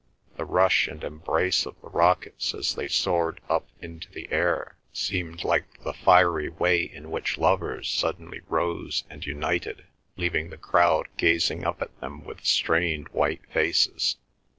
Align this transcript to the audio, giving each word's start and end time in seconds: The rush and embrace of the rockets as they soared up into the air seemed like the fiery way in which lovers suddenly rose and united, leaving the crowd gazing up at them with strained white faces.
The 0.35 0.45
rush 0.45 0.87
and 0.87 1.03
embrace 1.03 1.67
of 1.67 1.79
the 1.79 1.89
rockets 1.89 2.55
as 2.55 2.73
they 2.73 2.87
soared 2.87 3.39
up 3.47 3.67
into 3.83 4.09
the 4.09 4.27
air 4.31 4.75
seemed 4.91 5.43
like 5.43 5.83
the 5.83 5.93
fiery 5.93 6.49
way 6.49 6.81
in 6.81 7.11
which 7.11 7.37
lovers 7.37 7.87
suddenly 7.87 8.41
rose 8.49 9.03
and 9.11 9.23
united, 9.23 9.85
leaving 10.17 10.49
the 10.49 10.57
crowd 10.57 11.07
gazing 11.17 11.65
up 11.65 11.83
at 11.83 11.95
them 12.01 12.23
with 12.23 12.43
strained 12.43 13.09
white 13.09 13.41
faces. 13.51 14.17